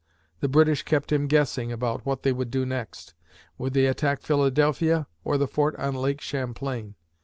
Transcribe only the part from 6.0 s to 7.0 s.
Champlain?